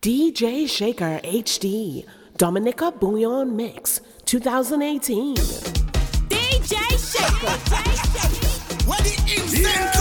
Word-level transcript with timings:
DJ 0.00 0.68
Shaker 0.68 1.20
HD 1.24 2.04
Dominica 2.36 2.92
Bouyon 2.92 3.50
Mix 3.56 4.00
2018. 4.26 5.34
DJ 6.28 6.76
Shaker. 6.94 7.58
what 8.86 9.02
the 9.02 9.32
instant? 9.34 9.64
Yeah. 9.64 9.97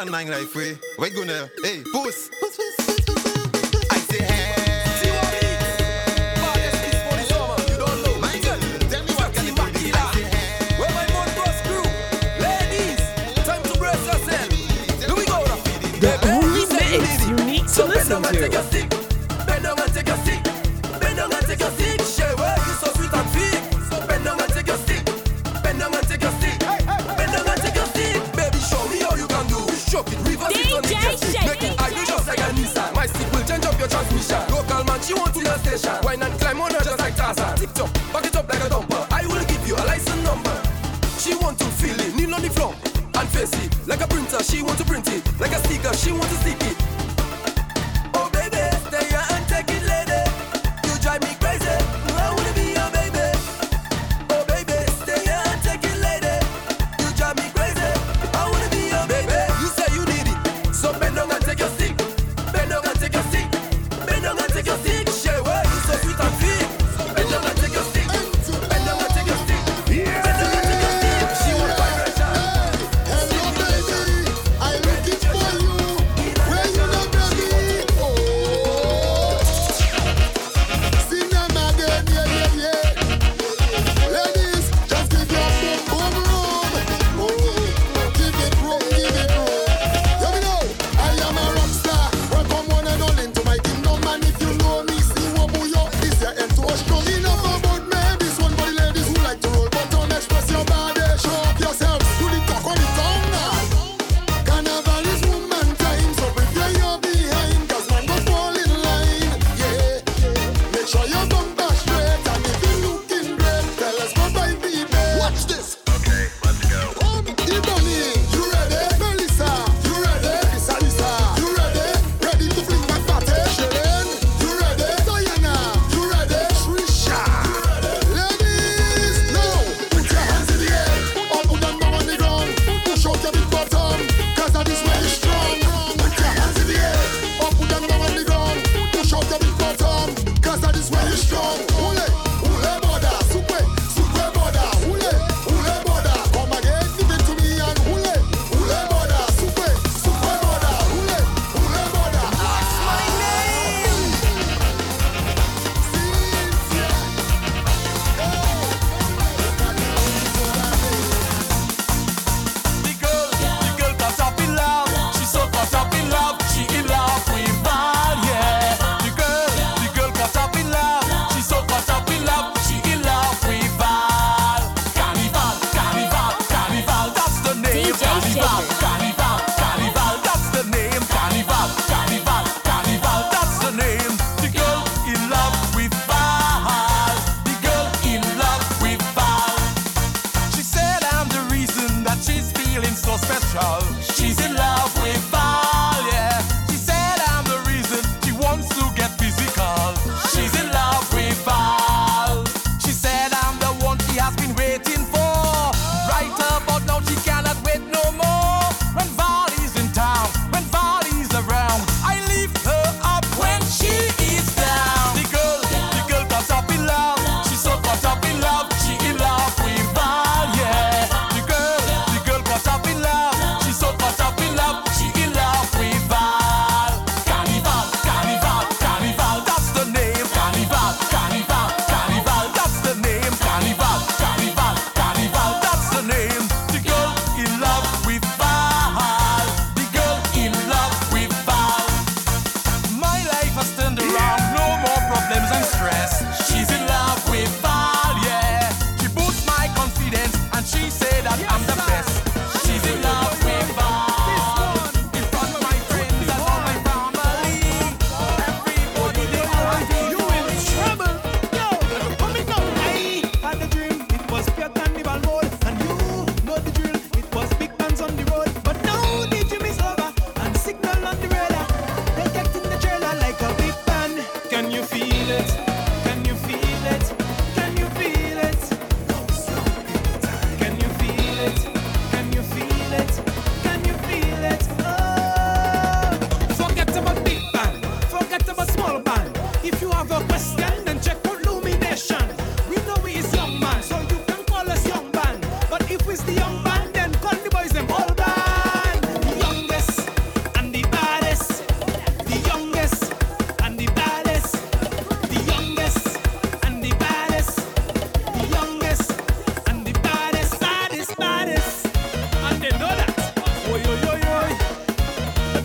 van 0.00 0.10
mijn 0.10 0.26
rijvee. 0.26 0.78
Wij 0.96 1.10
gaan, 1.10 1.50
hey. 1.54 2.29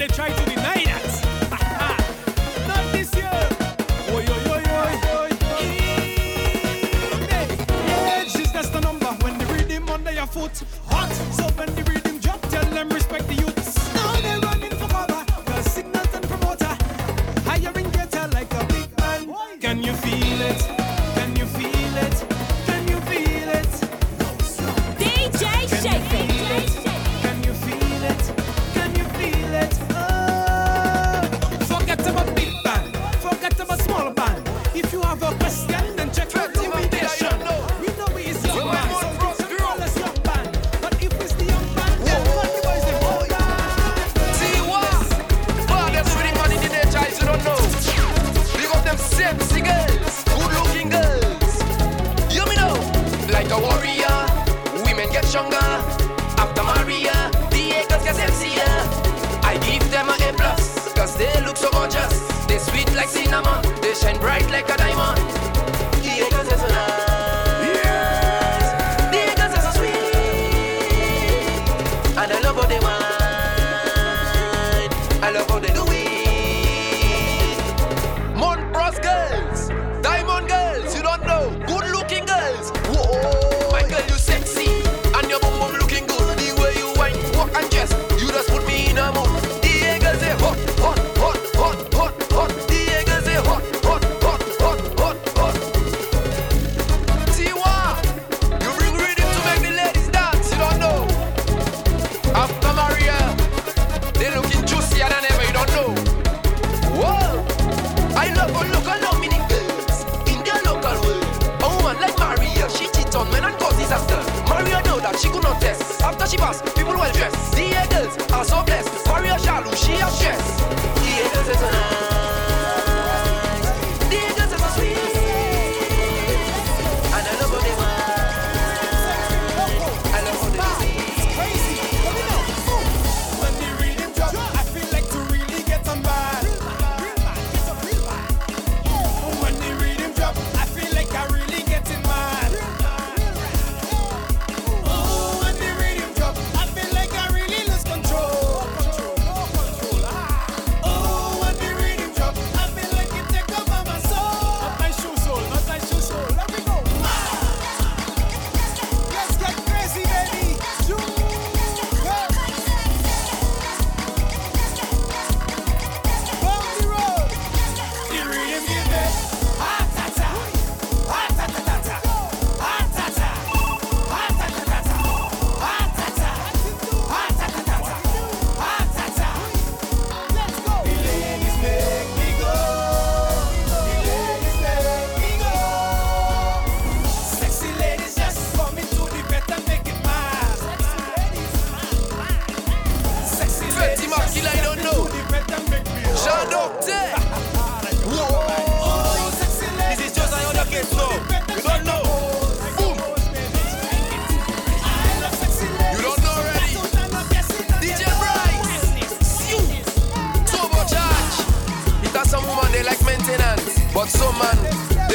they 0.08 0.14
try 0.14 0.30
to 0.30 0.46
deny 0.46 0.84
that. 0.86 1.04
Not 2.68 2.92
this 2.92 3.16
year. 3.16 3.32
Oy, 4.14 4.26
oy, 4.30 4.64
oy, 4.80 5.32
Age 8.14 8.36
is 8.36 8.52
just 8.52 8.76
a 8.76 8.82
number 8.82 9.08
when 9.24 9.38
the 9.38 9.46
rhythm 9.46 9.90
under 9.90 10.12
your 10.12 10.28
foot 10.28 10.64
hot. 10.88 11.12
So 11.34 11.44
when 11.58 11.74
the 11.76 11.84
rhythm 11.92 12.20
drop, 12.20 12.42
tell 12.50 12.66
them 12.66 12.90
respect 12.90 13.28
the 13.28 13.45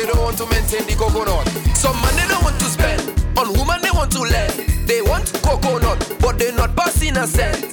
they 0.01 0.07
don't 0.07 0.23
want 0.23 0.39
to 0.39 0.47
maintain 0.47 0.87
the 0.89 0.97
coconut. 0.97 1.45
Some 1.77 1.97
man 2.01 2.17
they 2.17 2.27
don't 2.29 2.43
want 2.43 2.57
to 2.59 2.65
spend, 2.73 3.05
on 3.37 3.53
woman 3.53 3.83
they 3.83 3.91
want 3.93 4.11
to 4.13 4.21
lend. 4.21 4.53
They 4.89 5.03
want 5.03 5.29
coconut, 5.45 6.01
but 6.21 6.39
they 6.39 6.53
not 6.53 6.75
passing 6.75 7.17
a 7.19 7.27
cent. 7.27 7.69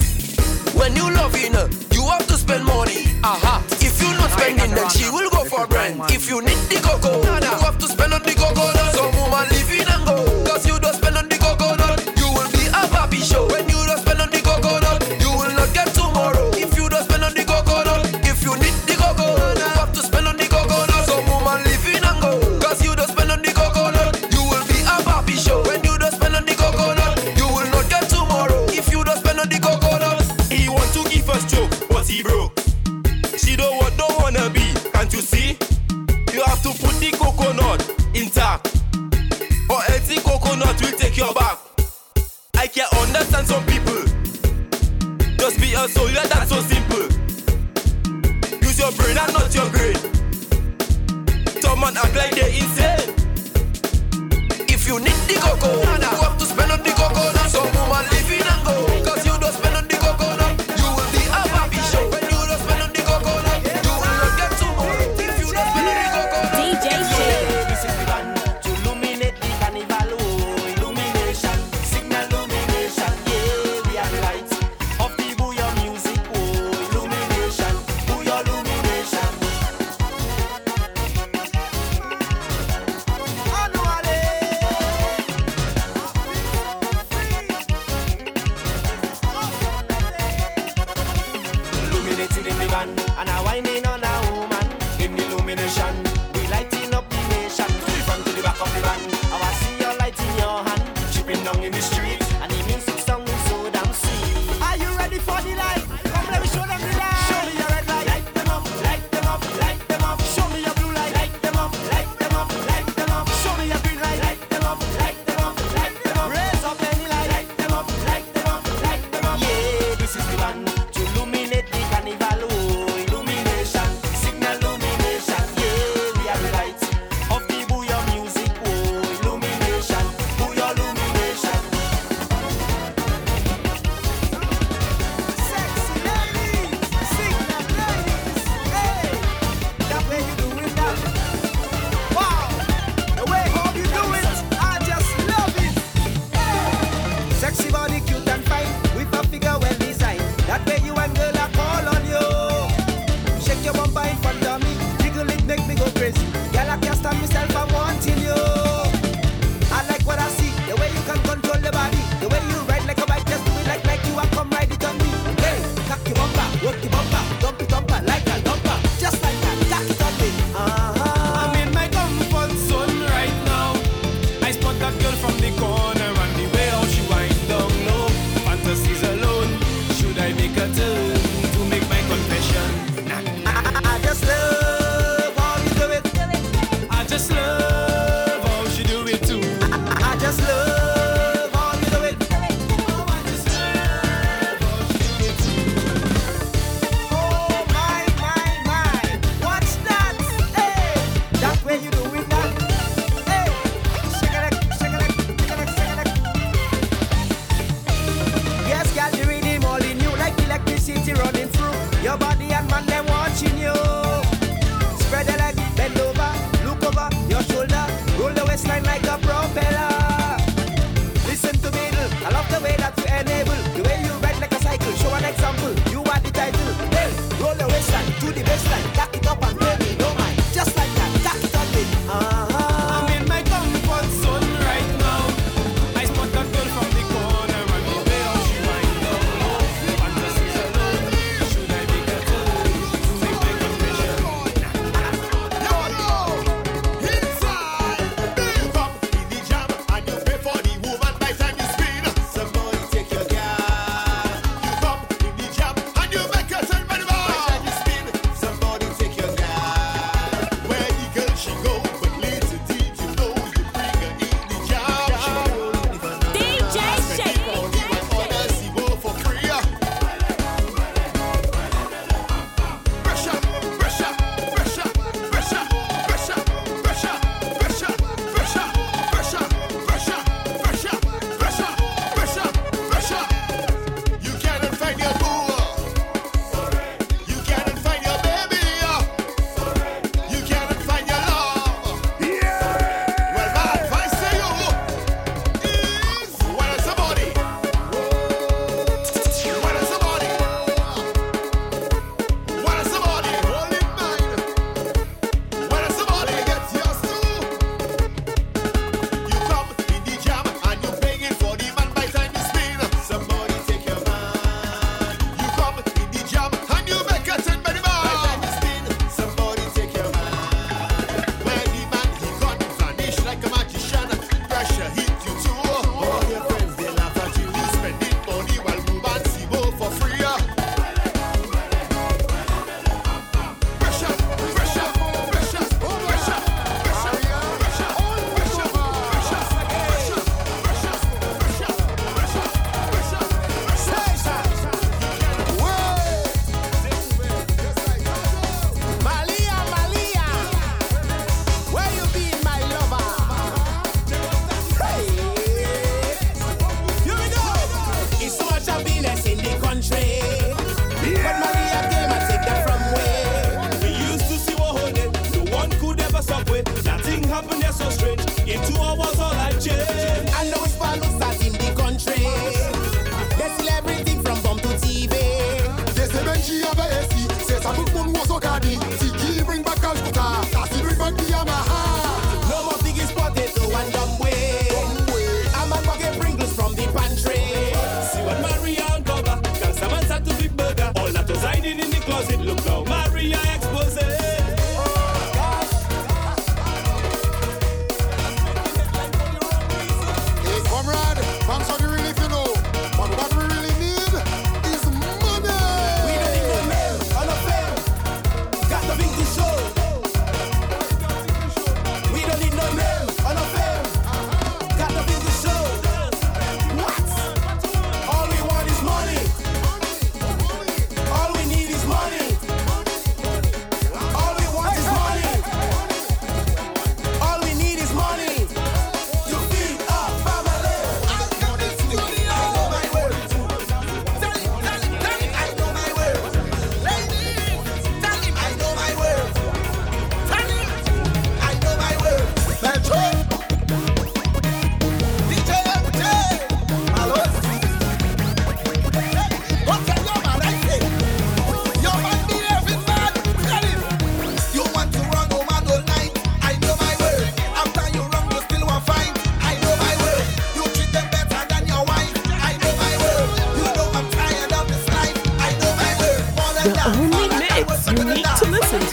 When 0.76 0.94
you 0.94 1.08
loving 1.08 1.54
her, 1.54 1.68
you 1.92 2.04
have 2.04 2.26
to 2.28 2.36
spend 2.36 2.64
money. 2.64 3.08
Aha. 3.24 3.64
If 3.80 3.96
you 4.02 4.12
not 4.20 4.30
spending, 4.36 4.74
then 4.76 4.88
she 4.90 5.08
will 5.08 5.30
go 5.30 5.44
for 5.44 5.64
rent. 5.72 6.04
If 6.12 6.28
you 6.28 6.42
need 6.42 6.60
the 6.68 6.78
coco, 6.84 7.16
you 7.24 7.56
have 7.64 7.78
to 7.78 7.88
spend 7.88 8.12
on 8.12 8.22
the 8.22 8.34
coconut. 8.36 8.92
Some 8.94 9.12
woman 9.16 9.48
living 9.48 9.88
and 9.88 10.04
go, 10.04 10.16
cause 10.44 10.66
you 10.68 10.78
don't 10.78 10.94
spend 10.94 11.16
on 11.16 11.28
the 11.28 11.38
coconut. 11.40 12.04
You 12.20 12.28
will 12.28 12.50
be 12.52 12.68
a 12.68 12.84
poppy 12.92 13.24
show. 13.24 13.48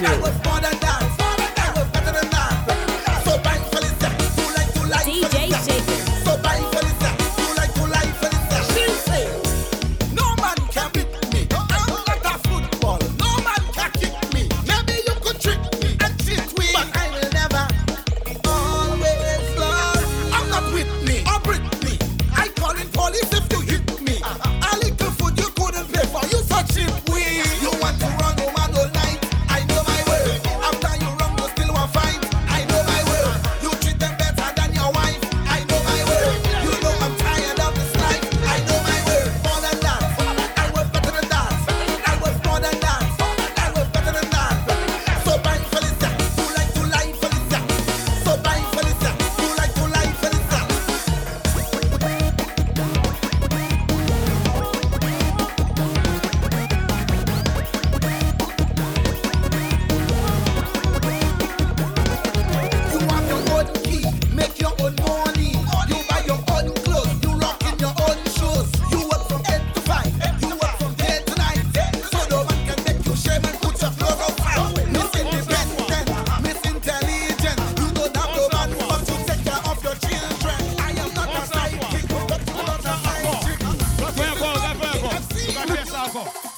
too. 0.06 0.55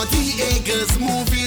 refuse 0.00 0.38
it. 0.38 0.58
Watch 1.00 1.37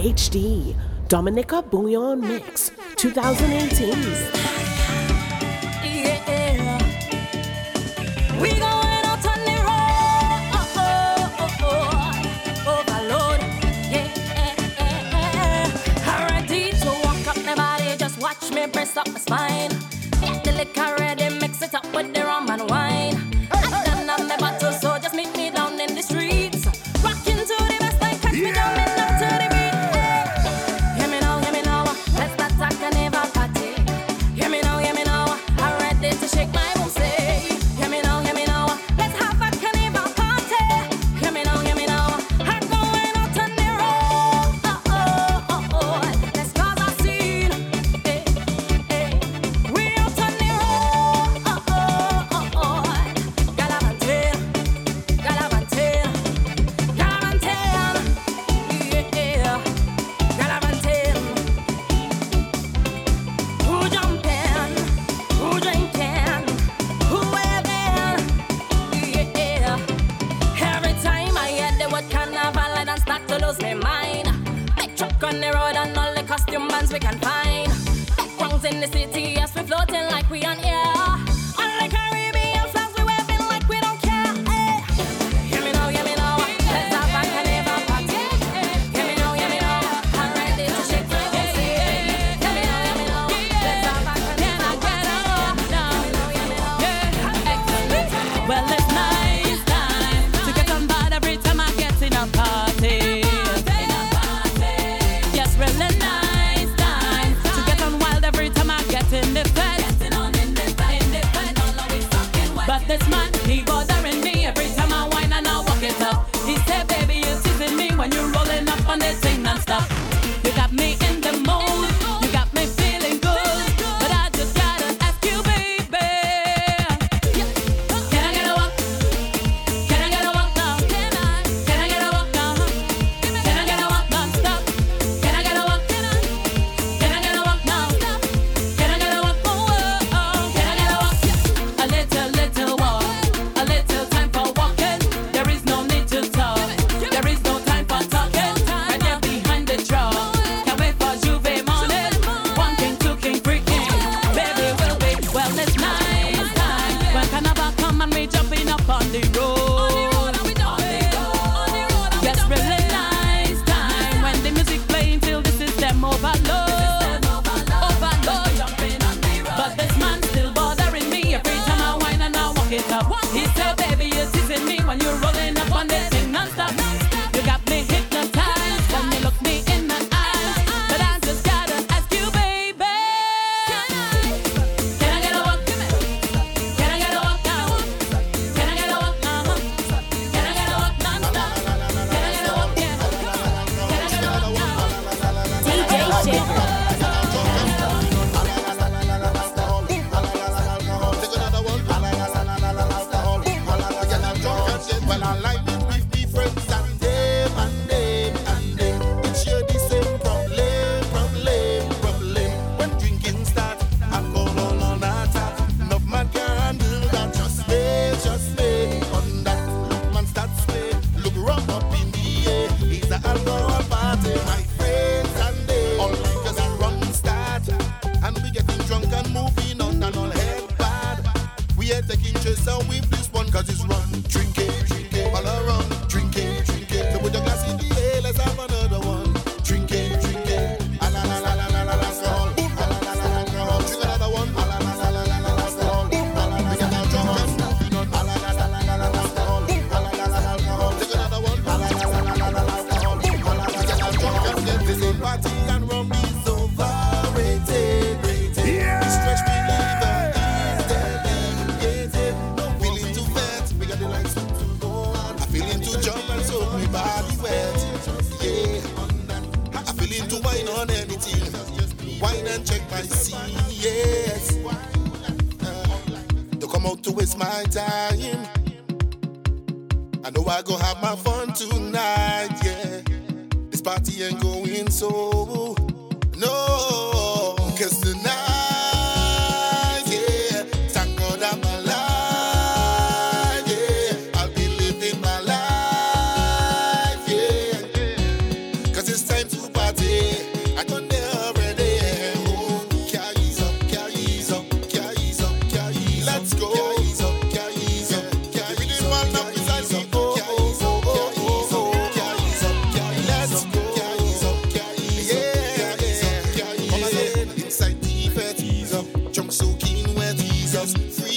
HD, 0.00 0.74
Dominica 1.08 1.60
Bouyon 1.60 2.22
Mix, 2.22 2.72
2018. 2.96 4.49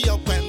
Free 0.03 0.11
up 0.11 0.42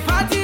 party 0.00 0.06
party 0.06 0.37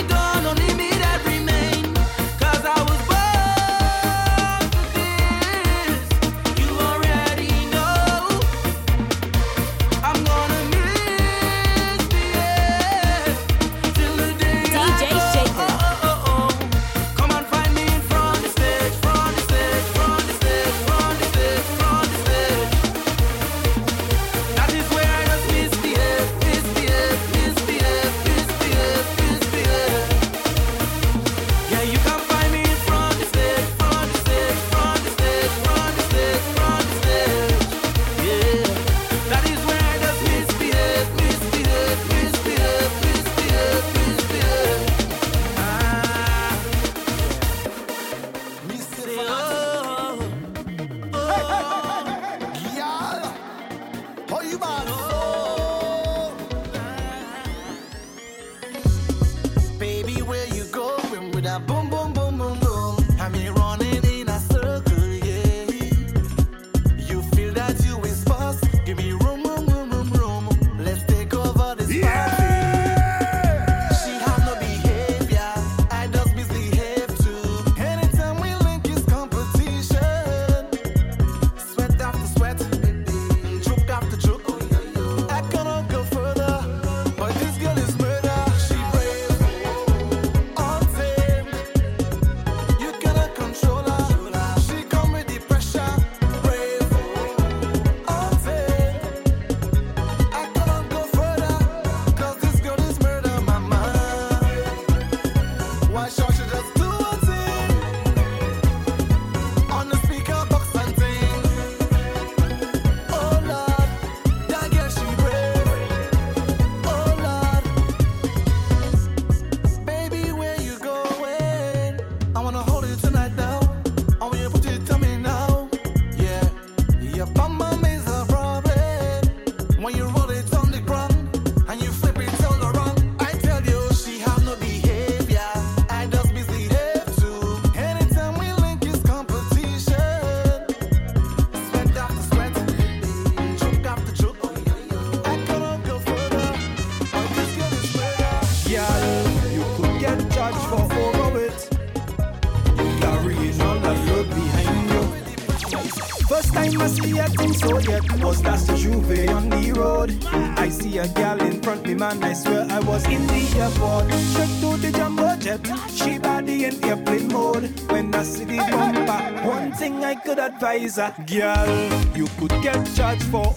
man, 161.95 162.23
I 162.23 162.33
swear 162.33 162.67
I 162.71 162.81
was 162.81 163.05
in 163.07 163.27
the 163.27 163.43
airport. 163.59 164.09
Check 164.35 164.51
to 164.61 164.77
the 164.77 164.91
jumbo 164.93 165.37
jet, 165.37 165.61
she 165.91 166.19
body 166.19 166.65
in 166.65 166.85
airplane 166.85 167.29
mode. 167.29 167.65
When 167.91 168.15
I 168.15 168.23
see 168.23 168.45
the 168.45 168.57
bumper, 168.71 169.49
one 169.49 169.73
thing 169.73 170.05
I 170.05 170.15
could 170.15 170.39
advise 170.39 170.97
her, 170.97 171.15
girl, 171.27 172.17
you 172.17 172.27
could 172.39 172.63
get 172.63 172.85
charged 172.95 173.25
for 173.25 173.53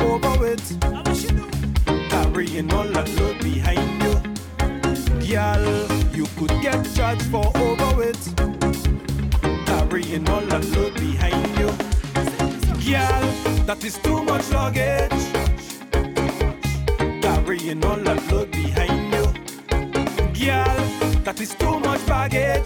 life 21.38 21.42
is 21.42 21.56
too 21.56 21.80
much 21.80 22.06
baggage. 22.08 22.66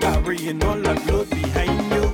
Carrying 0.00 0.62
all 0.64 0.78
that 0.80 1.06
load 1.06 1.30
behind 1.30 1.92
you. 1.92 2.12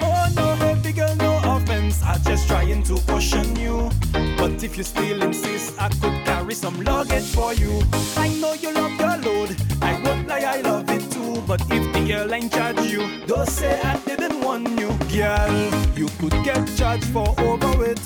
Oh 0.00 0.28
no, 0.36 0.56
baby 0.58 0.92
girl, 0.92 1.14
no 1.16 1.40
offense. 1.44 2.02
I'm 2.02 2.22
just 2.22 2.48
trying 2.48 2.82
to 2.84 2.98
caution 3.06 3.56
you. 3.56 3.90
But 4.36 4.62
if 4.62 4.76
you 4.76 4.82
still 4.82 5.22
insist, 5.22 5.80
I 5.80 5.88
could 5.88 6.24
carry 6.24 6.54
some 6.54 6.82
luggage 6.82 7.28
for 7.34 7.54
you. 7.54 7.82
I 8.16 8.28
know 8.40 8.52
you 8.52 8.72
love 8.74 8.98
your 9.00 9.16
load. 9.24 9.56
I 9.80 10.00
won't 10.04 10.28
lie, 10.28 10.44
I 10.44 10.60
love 10.60 10.90
it 10.90 11.10
too. 11.10 11.42
But 11.46 11.62
if 11.70 11.92
the 11.92 12.12
airline 12.12 12.50
charge 12.50 12.80
you, 12.92 13.24
don't 13.26 13.48
say 13.48 13.80
I 13.80 13.96
didn't 14.00 14.40
want 14.42 14.68
you, 14.78 14.90
girl. 15.08 15.70
You 15.96 16.08
could 16.18 16.44
get 16.44 16.68
charged 16.76 17.06
for 17.06 17.28
overweight. 17.38 18.04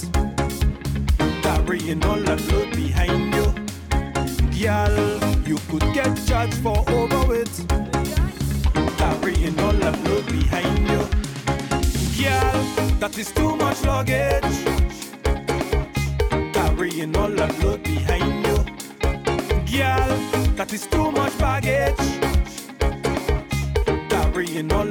Carrying 1.42 2.04
all 2.04 2.20
that 2.20 2.40
load 2.52 2.70
behind 2.76 3.33
you 3.33 3.33
gal, 4.64 4.96
you 5.46 5.58
could 5.68 5.92
get 5.92 6.16
charged 6.26 6.56
for 6.62 6.78
over 6.88 7.34
it. 7.34 7.54
Carrying 8.96 9.60
all 9.60 9.76
that 9.84 9.96
load 10.04 10.26
behind 10.26 10.78
you, 10.88 11.02
gal, 12.16 12.64
that 12.98 13.18
is 13.18 13.30
too 13.32 13.56
much 13.56 13.84
luggage. 13.84 14.56
Carrying 16.54 17.14
all 17.14 17.28
behind 17.82 18.46
you, 18.46 18.58
gal, 19.66 20.08
that 20.56 20.72
is 20.72 20.86
too 20.86 21.12
much 21.12 21.36
baggage. 21.36 22.04
Carrying 24.08 24.72
all 24.72 24.86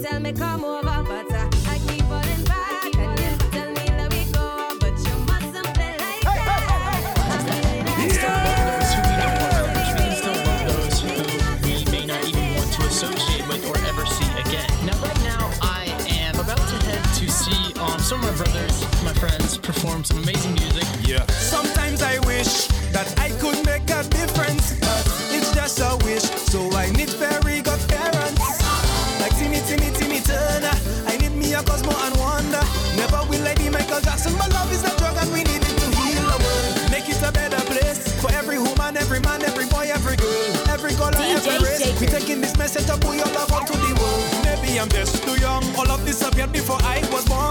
tell 0.00 0.20
me 0.20 0.32
come 0.32 0.64
over, 0.64 1.02
but 1.02 1.30
I, 1.32 1.48
I 1.68 1.78
keep 1.86 2.02
falling 2.06 2.44
back. 2.44 2.84
And 2.96 3.18
you 3.20 3.36
tell 3.50 3.70
me 3.70 3.84
let 3.98 4.10
me 4.10 4.24
go, 4.32 4.76
but 4.80 4.96
you 5.04 5.14
mustn't 5.26 5.74
play 5.74 5.96
like 5.98 6.22
that. 6.22 6.62
Hey, 7.48 7.60
hey, 7.60 7.82
hey. 7.84 8.22
We 11.64 11.84
may 11.90 12.06
not 12.06 12.24
even 12.26 12.54
want 12.54 12.72
to 12.72 12.82
associate 12.86 13.46
with 13.48 13.66
or 13.68 13.76
ever 13.86 14.06
see 14.06 14.30
again. 14.40 14.68
Now, 14.86 14.96
right 15.02 15.22
now, 15.22 15.50
I 15.60 15.86
am 16.08 16.38
about 16.40 16.58
to 16.58 16.76
head 16.86 17.02
to 17.16 17.28
see 17.30 17.74
um, 17.80 17.98
some 17.98 18.22
of 18.24 18.30
my 18.30 18.44
brothers, 18.44 18.82
my 19.04 19.12
friends, 19.14 19.58
perform 19.58 20.04
some 20.04 20.18
amazing 20.22 20.54
music. 20.54 20.86
Yeah. 21.02 21.26
Sometimes 21.26 22.02
I 22.02 22.18
wish 22.26 22.68
that 22.92 23.12
I 23.18 23.28
could 23.40 23.64
make 23.66 23.90
a 23.90 24.02
difference, 24.08 24.78
but 24.80 25.06
it's 25.30 25.52
just 25.54 25.80
a 25.80 25.96
wish. 26.04 26.21
me 42.62 42.68
set 42.68 42.88
up 42.90 43.02
who 43.02 43.12
you 43.12 43.24
love 43.24 43.52
out 43.52 43.66
to 43.66 43.72
the 43.72 43.92
world. 44.00 44.22
Maybe 44.44 44.78
I'm 44.78 44.88
just 44.88 45.22
too 45.22 45.40
young. 45.40 45.64
All 45.76 45.90
of 45.90 46.04
this 46.04 46.22
appeared 46.22 46.52
before 46.52 46.78
I 46.82 47.00
was 47.12 47.24
born. 47.24 47.41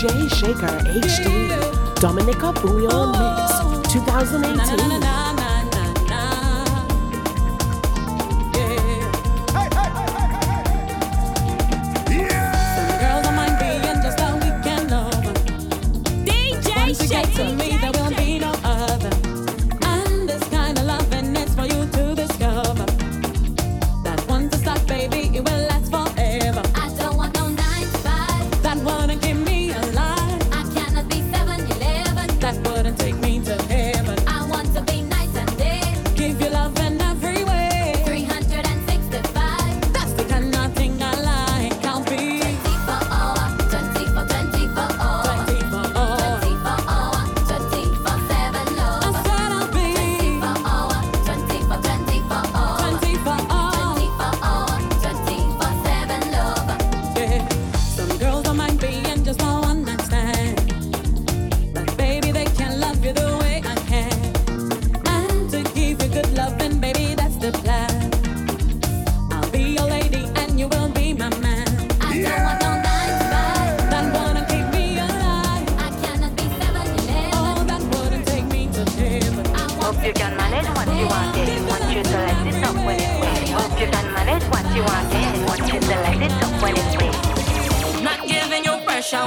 DJ 0.00 0.30
Shaker 0.34 0.78
HD, 0.88 1.52
Dominica 2.00 2.52
Bouyon 2.52 3.12
Mix, 3.12 3.92
2018. 3.92 5.29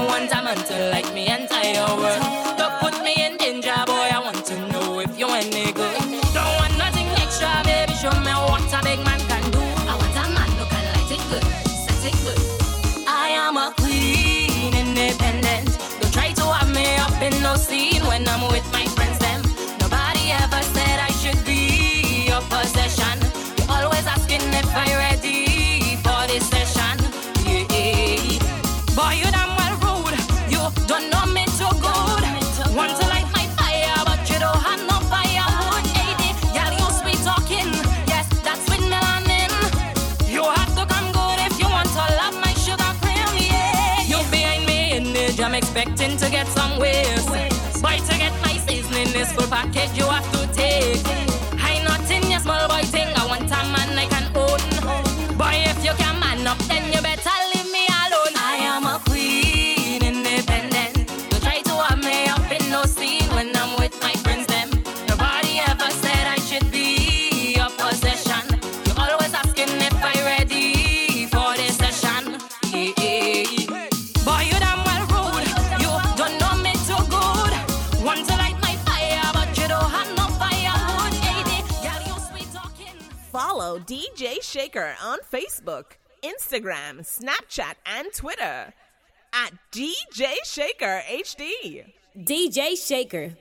one 0.05 0.27
diamond 0.27 0.65
to 0.65 0.89
light 0.89 1.11
me 1.13 1.27
entire 1.27 1.85
world. 1.95 2.57
Don't 2.57 2.73
put 2.79 3.03
me 3.03 3.22
long 46.73 46.81
ways. 46.81 47.25
Boy, 47.81 47.97
to 47.97 48.17
get 48.17 48.31
my 48.41 48.57
seasoning, 48.57 49.11
this 49.11 49.31
full 49.31 49.47
package 49.47 49.97
you 49.97 50.05
Baker 84.73 84.95
on 85.03 85.19
Facebook, 85.31 85.97
Instagram, 86.23 87.01
Snapchat, 87.01 87.75
and 87.85 88.11
Twitter 88.13 88.73
at 89.31 89.51
DJ 89.71 90.33
Shaker 90.45 91.01
HD. 91.07 91.85
DJ 92.17 92.75
Shaker. 92.75 93.35